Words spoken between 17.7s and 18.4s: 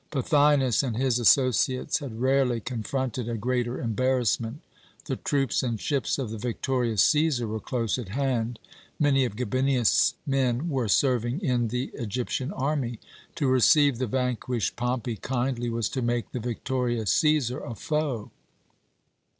foe.